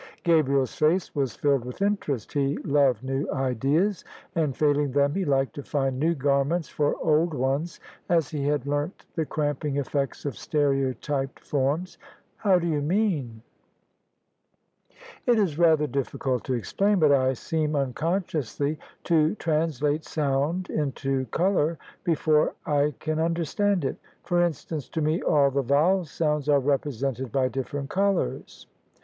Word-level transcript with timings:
Gabriel's 0.23 0.73
face 0.73 1.13
was 1.13 1.35
filled 1.35 1.63
with 1.63 1.79
interest: 1.83 2.33
he 2.33 2.57
loved 2.65 3.03
new 3.03 3.31
ideas; 3.31 4.03
and, 4.33 4.57
failing 4.57 4.91
them, 4.91 5.13
he 5.13 5.23
liked 5.23 5.53
to 5.53 5.61
find 5.61 5.99
new 5.99 6.15
garments 6.15 6.67
for 6.67 6.95
old 7.03 7.35
ones, 7.35 7.79
as 8.09 8.27
he 8.31 8.47
had 8.47 8.65
learnt 8.65 9.05
the 9.13 9.27
cramping 9.27 9.77
effects 9.77 10.25
of 10.25 10.35
stereotyped 10.35 11.39
forms." 11.39 11.99
How 12.37 12.57
do 12.57 12.65
you 12.65 12.81
mean?"" 12.81 13.43
It 15.27 15.37
is 15.37 15.59
rather 15.59 15.87
difiicult 15.87 16.41
to 16.45 16.55
explain; 16.55 16.97
but 16.97 17.11
I 17.11 17.33
seem 17.33 17.75
unconsciously 17.75 18.79
to 19.03 19.35
translate 19.35 20.03
sound 20.03 20.67
into 20.71 21.25
colour 21.27 21.77
before 22.03 22.55
I 22.65 22.95
can 22.99 23.19
understand 23.19 23.85
it. 23.85 23.97
For 24.23 24.41
instance, 24.41 24.89
to 24.89 25.01
me 25.01 25.21
all 25.21 25.51
the 25.51 25.61
vowel 25.61 26.05
sounds 26.05 26.49
are 26.49 26.59
represented 26.59 27.31
by 27.31 27.49
different 27.49 27.91
colours." 27.91 28.65